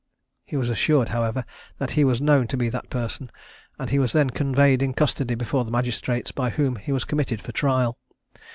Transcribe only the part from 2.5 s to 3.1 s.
be that